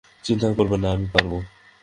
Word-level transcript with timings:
চিন্তা 0.23 0.47
করবেন 0.53 0.79
না, 0.79 0.89
আমি 0.91 1.07
পারবো। 1.13 1.37